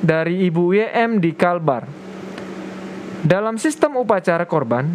[0.00, 1.84] dari Ibu YM di Kalbar.
[3.20, 4.88] Dalam sistem upacara korban,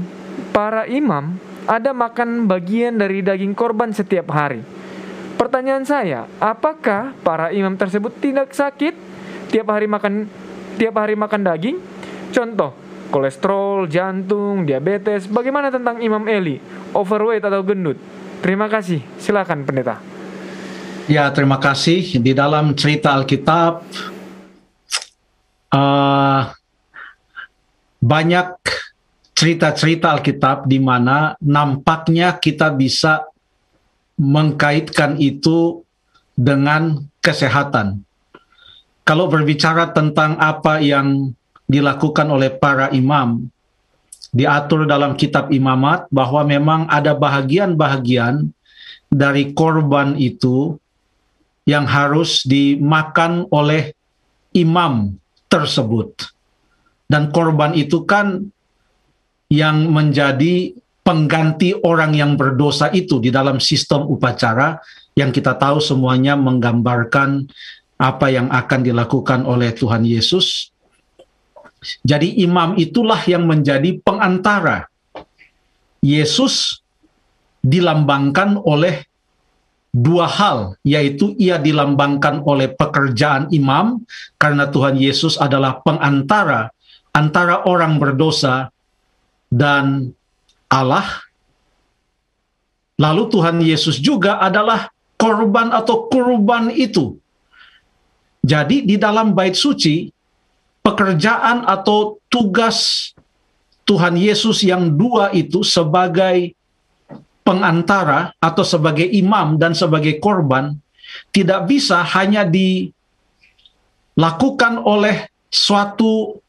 [0.50, 1.38] para imam
[1.70, 4.66] ada makan bagian dari daging korban setiap hari.
[5.38, 8.98] Pertanyaan saya, apakah para imam tersebut tidak sakit
[9.54, 10.26] tiap hari makan
[10.82, 11.78] tiap hari makan daging?
[12.34, 12.74] Contoh,
[13.14, 15.30] kolesterol, jantung, diabetes.
[15.30, 16.60] Bagaimana tentang Imam Eli,
[16.92, 17.96] overweight atau gendut?
[18.42, 19.00] Terima kasih.
[19.22, 20.02] Silakan pendeta.
[21.06, 22.18] Ya, terima kasih.
[22.18, 23.86] Di dalam cerita Alkitab
[25.76, 26.42] uh,
[28.00, 28.56] banyak
[29.36, 33.28] cerita-cerita Alkitab di mana nampaknya kita bisa
[34.16, 35.84] mengkaitkan itu
[36.40, 38.00] dengan kesehatan.
[39.04, 41.36] Kalau berbicara tentang apa yang
[41.68, 43.52] dilakukan oleh para imam,
[44.32, 48.50] diatur dalam kitab imamat bahwa memang ada bahagian-bahagian
[49.12, 50.80] dari korban itu
[51.68, 53.94] yang harus dimakan oleh
[54.56, 55.18] imam
[55.48, 56.32] tersebut.
[57.06, 58.42] Dan korban itu kan
[59.50, 60.74] yang menjadi
[61.06, 64.82] pengganti orang yang berdosa itu di dalam sistem upacara
[65.14, 67.46] yang kita tahu semuanya menggambarkan
[67.96, 70.74] apa yang akan dilakukan oleh Tuhan Yesus.
[72.02, 74.90] Jadi imam itulah yang menjadi pengantara.
[76.02, 76.82] Yesus
[77.62, 79.06] dilambangkan oleh
[79.96, 84.04] dua hal, yaitu ia dilambangkan oleh pekerjaan imam,
[84.36, 86.76] karena Tuhan Yesus adalah pengantara
[87.16, 88.76] antara orang berdosa
[89.48, 90.12] dan
[90.68, 91.24] Allah.
[93.00, 97.16] Lalu Tuhan Yesus juga adalah korban atau kurban itu.
[98.44, 100.12] Jadi di dalam bait suci,
[100.80, 103.12] pekerjaan atau tugas
[103.84, 106.55] Tuhan Yesus yang dua itu sebagai
[107.46, 110.74] pengantara atau sebagai imam dan sebagai korban
[111.30, 112.90] tidak bisa hanya dilakukan
[114.82, 116.42] oleh suatu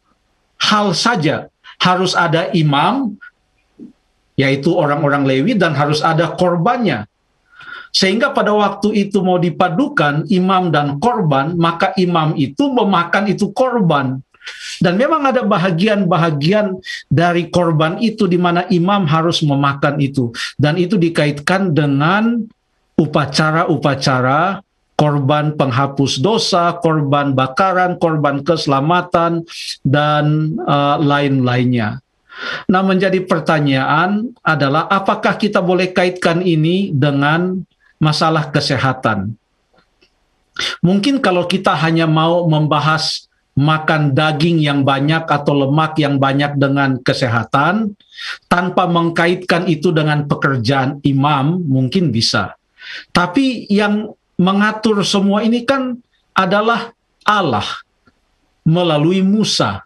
[0.58, 1.52] hal saja.
[1.76, 3.12] Harus ada imam,
[4.34, 7.04] yaitu orang-orang Lewi, dan harus ada korbannya.
[7.92, 14.20] Sehingga pada waktu itu mau dipadukan imam dan korban, maka imam itu memakan itu korban.
[14.76, 16.76] Dan memang ada bahagian-bahagian
[17.08, 20.30] dari korban itu di mana imam harus memakan itu.
[20.60, 22.44] Dan itu dikaitkan dengan
[22.96, 24.60] upacara-upacara
[24.96, 29.44] korban penghapus dosa, korban bakaran, korban keselamatan,
[29.84, 32.00] dan uh, lain-lainnya.
[32.68, 37.64] Nah, menjadi pertanyaan adalah apakah kita boleh kaitkan ini dengan
[37.96, 39.36] masalah kesehatan?
[40.80, 47.00] Mungkin kalau kita hanya mau membahas makan daging yang banyak atau lemak yang banyak dengan
[47.00, 47.96] kesehatan
[48.52, 52.54] tanpa mengkaitkan itu dengan pekerjaan imam mungkin bisa.
[53.10, 55.96] Tapi yang mengatur semua ini kan
[56.36, 56.92] adalah
[57.24, 57.64] Allah
[58.62, 59.82] melalui Musa.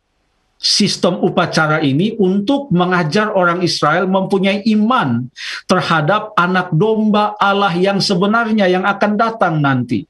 [0.60, 5.24] Sistem upacara ini untuk mengajar orang Israel mempunyai iman
[5.64, 10.09] terhadap anak domba Allah yang sebenarnya yang akan datang nanti.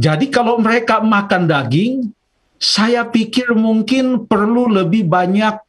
[0.00, 2.08] Jadi kalau mereka makan daging,
[2.56, 5.60] saya pikir mungkin perlu lebih banyak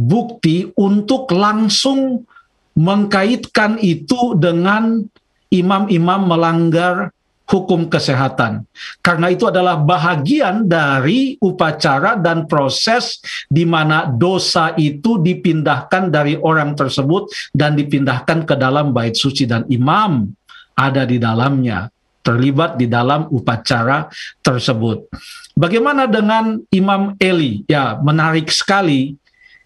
[0.00, 2.24] bukti untuk langsung
[2.72, 5.04] mengkaitkan itu dengan
[5.52, 7.12] imam-imam melanggar
[7.48, 8.64] hukum kesehatan.
[9.04, 16.76] Karena itu adalah bahagian dari upacara dan proses di mana dosa itu dipindahkan dari orang
[16.76, 20.28] tersebut dan dipindahkan ke dalam bait suci dan imam
[20.76, 21.88] ada di dalamnya
[22.28, 24.12] terlibat di dalam upacara
[24.44, 25.08] tersebut.
[25.56, 27.64] Bagaimana dengan Imam Eli?
[27.64, 29.16] Ya, menarik sekali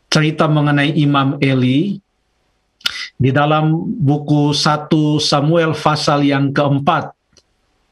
[0.06, 1.98] cerita mengenai Imam Eli
[3.18, 4.86] di dalam buku 1
[5.18, 7.10] Samuel pasal yang keempat.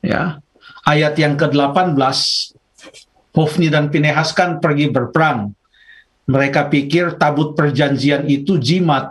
[0.06, 0.38] Ya,
[0.86, 1.98] ayat yang ke-18
[3.34, 5.50] Hofni dan Pinehas kan pergi berperang.
[6.30, 9.10] Mereka pikir tabut perjanjian itu jimat.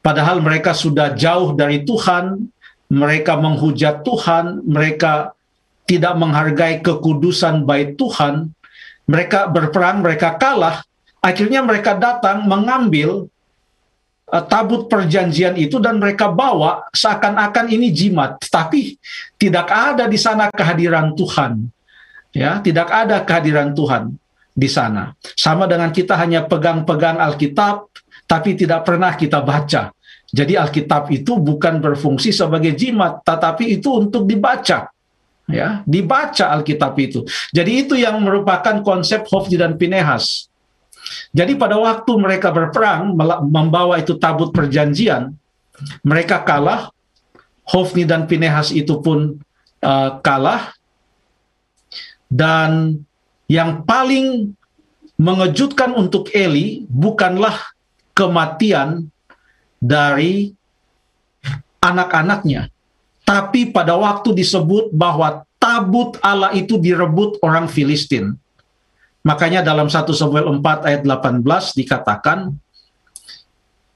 [0.00, 2.48] Padahal mereka sudah jauh dari Tuhan,
[2.90, 5.32] mereka menghujat Tuhan, mereka
[5.86, 8.50] tidak menghargai kekudusan bait Tuhan,
[9.06, 10.82] mereka berperang, mereka kalah,
[11.22, 13.30] akhirnya mereka datang mengambil
[14.30, 18.98] uh, tabut perjanjian itu dan mereka bawa seakan-akan ini jimat, tapi
[19.38, 21.66] tidak ada di sana kehadiran Tuhan.
[22.30, 24.14] Ya, tidak ada kehadiran Tuhan
[24.54, 25.14] di sana.
[25.34, 27.90] Sama dengan kita hanya pegang-pegang Alkitab
[28.30, 29.90] tapi tidak pernah kita baca.
[30.30, 34.90] Jadi Alkitab itu bukan berfungsi sebagai jimat, tetapi itu untuk dibaca.
[35.50, 37.26] Ya, dibaca Alkitab itu.
[37.50, 40.46] Jadi itu yang merupakan konsep Hofni dan Pinehas.
[41.34, 43.18] Jadi pada waktu mereka berperang
[43.50, 45.34] membawa itu tabut perjanjian,
[46.06, 46.94] mereka kalah.
[47.66, 49.38] Hofni dan Pinehas itu pun
[49.82, 50.74] uh, kalah.
[52.30, 53.02] Dan
[53.50, 54.54] yang paling
[55.18, 57.74] mengejutkan untuk Eli bukanlah
[58.14, 59.10] kematian
[59.80, 60.52] dari
[61.80, 62.68] anak-anaknya,
[63.24, 68.36] tapi pada waktu disebut bahwa tabut Allah itu direbut orang Filistin.
[69.20, 72.52] Makanya dalam 1 Samuel 4 ayat 18 dikatakan,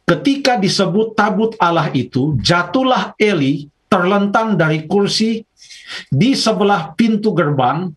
[0.04, 5.40] ketika disebut tabut Allah itu, jatuhlah Eli terlentang dari kursi
[6.12, 7.88] di sebelah pintu gerbang,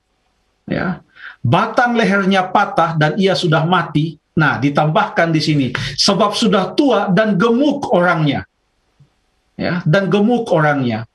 [0.68, 1.04] ya,
[1.44, 4.16] batang lehernya patah dan ia sudah mati.
[4.38, 5.68] Nah, ditambahkan di sini,
[5.98, 8.46] sebab sudah tua dan gemuk orangnya.
[9.58, 11.10] Ya, dan gemuk orangnya.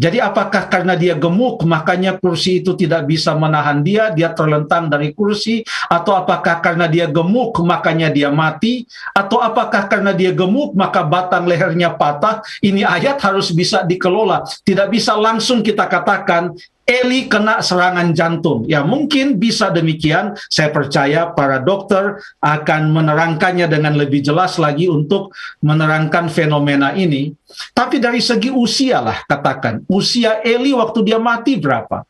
[0.00, 5.12] Jadi apakah karena dia gemuk makanya kursi itu tidak bisa menahan dia, dia terlentang dari
[5.12, 5.60] kursi
[5.92, 11.44] atau apakah karena dia gemuk makanya dia mati atau apakah karena dia gemuk maka batang
[11.44, 12.40] lehernya patah?
[12.64, 14.48] Ini ayat harus bisa dikelola.
[14.64, 16.56] Tidak bisa langsung kita katakan
[16.90, 18.66] Eli kena serangan jantung.
[18.66, 20.34] Ya mungkin bisa demikian.
[20.50, 25.30] Saya percaya para dokter akan menerangkannya dengan lebih jelas lagi untuk
[25.62, 27.30] menerangkan fenomena ini.
[27.70, 29.86] Tapi dari segi usia lah katakan.
[29.86, 32.02] Usia Eli waktu dia mati berapa?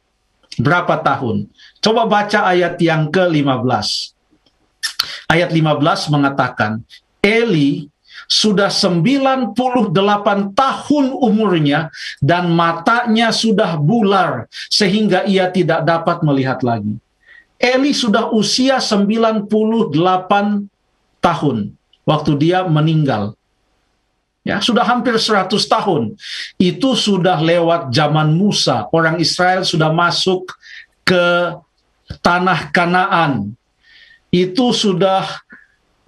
[0.56, 1.44] Berapa tahun?
[1.84, 4.16] Coba baca ayat yang ke-15.
[5.28, 6.80] Ayat 15 mengatakan,
[7.20, 7.84] Eli
[8.30, 9.58] sudah 98
[10.54, 11.90] tahun umurnya
[12.22, 16.94] dan matanya sudah bular sehingga ia tidak dapat melihat lagi.
[17.58, 19.50] Eli sudah usia 98
[21.20, 21.56] tahun
[22.06, 23.34] waktu dia meninggal.
[24.40, 26.16] Ya, sudah hampir 100 tahun.
[26.56, 28.88] Itu sudah lewat zaman Musa.
[28.88, 30.48] Orang Israel sudah masuk
[31.04, 31.52] ke
[32.24, 33.52] tanah Kanaan.
[34.32, 35.28] Itu sudah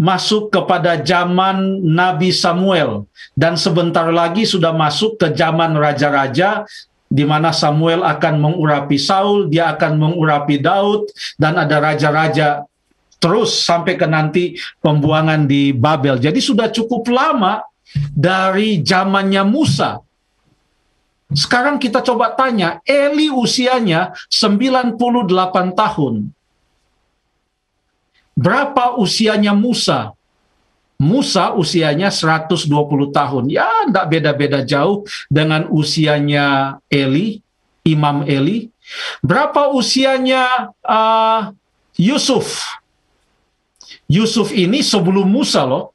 [0.02, 3.06] masuk kepada zaman Nabi Samuel
[3.38, 6.66] dan sebentar lagi sudah masuk ke zaman raja-raja
[7.06, 11.06] di mana Samuel akan mengurapi Saul, dia akan mengurapi Daud
[11.38, 12.66] dan ada raja-raja
[13.22, 16.19] terus sampai ke nanti pembuangan di Babel.
[16.19, 17.62] Jadi sudah cukup lama
[18.10, 20.02] dari zamannya Musa.
[21.31, 24.98] Sekarang kita coba tanya, Eli usianya 98
[25.78, 26.34] tahun
[28.32, 30.17] Berapa usianya Musa?
[31.02, 32.70] Musa usianya 120
[33.11, 33.44] tahun.
[33.50, 37.43] Ya, tidak beda-beda jauh dengan usianya Eli,
[37.82, 38.70] Imam Eli.
[39.19, 41.50] Berapa usianya uh,
[41.99, 42.62] Yusuf?
[44.06, 45.90] Yusuf ini sebelum Musa loh.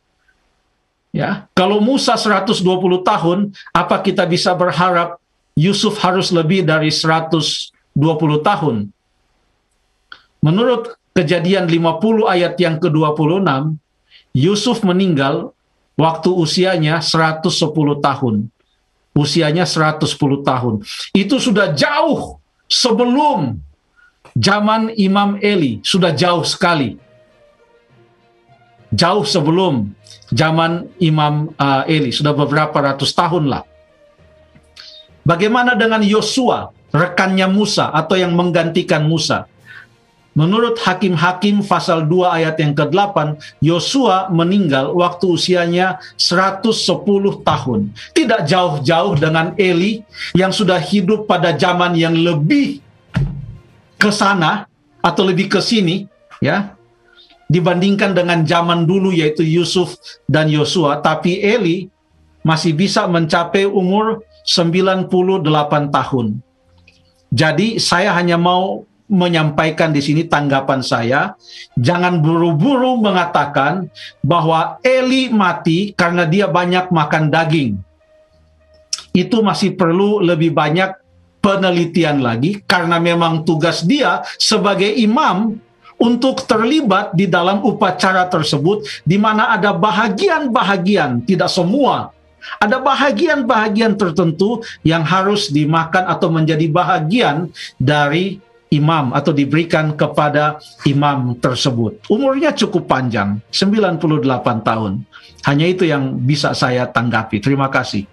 [1.15, 2.61] Ya, kalau Musa 120
[3.01, 5.17] tahun, apa kita bisa berharap
[5.55, 7.71] Yusuf harus lebih dari 120
[8.43, 8.91] tahun?
[10.43, 13.73] Menurut Kejadian 50 ayat yang ke-26,
[14.37, 15.49] Yusuf meninggal
[15.97, 17.41] waktu usianya 110
[17.97, 18.53] tahun.
[19.17, 20.05] Usianya 110
[20.45, 20.85] tahun.
[21.17, 22.37] Itu sudah jauh
[22.69, 23.57] sebelum
[24.37, 27.01] zaman Imam Eli, sudah jauh sekali.
[28.93, 29.89] Jauh sebelum
[30.29, 33.65] zaman Imam uh, Eli, sudah beberapa ratus tahun lah.
[35.25, 39.49] Bagaimana dengan Yosua, rekannya Musa atau yang menggantikan Musa?
[40.37, 47.89] Menurut Hakim-Hakim pasal 2 ayat yang ke-8, Yosua meninggal waktu usianya 110 tahun.
[48.13, 50.05] Tidak jauh-jauh dengan Eli
[50.37, 52.85] yang sudah hidup pada zaman yang lebih
[53.97, 54.69] ke sana
[55.01, 56.05] atau lebih ke sini,
[56.37, 56.77] ya.
[57.49, 59.97] Dibandingkan dengan zaman dulu yaitu Yusuf
[60.29, 61.89] dan Yosua, tapi Eli
[62.45, 65.09] masih bisa mencapai umur 98
[65.89, 66.45] tahun.
[67.33, 71.33] Jadi saya hanya mau menyampaikan di sini tanggapan saya,
[71.79, 73.87] jangan buru-buru mengatakan
[74.19, 77.79] bahwa Eli mati karena dia banyak makan daging.
[79.15, 80.93] Itu masih perlu lebih banyak
[81.39, 85.55] penelitian lagi karena memang tugas dia sebagai imam
[85.97, 92.13] untuk terlibat di dalam upacara tersebut di mana ada bahagian-bahagian, tidak semua
[92.57, 98.39] ada bahagian-bahagian tertentu yang harus dimakan atau menjadi bahagian dari
[98.73, 102.03] imam atau diberikan kepada imam tersebut.
[102.11, 104.03] Umurnya cukup panjang, 98
[104.63, 105.03] tahun.
[105.47, 107.39] Hanya itu yang bisa saya tanggapi.
[107.39, 108.03] Terima kasih.